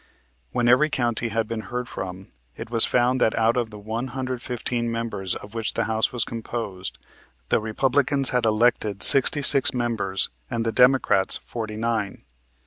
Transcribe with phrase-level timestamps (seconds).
[0.51, 4.07] When every county had been heard from it was found that out of the one
[4.17, 6.97] hundred fifteen members of which the House was composed,
[7.49, 12.23] the Republicans had elected sixty six members and the Democrats, forty nine.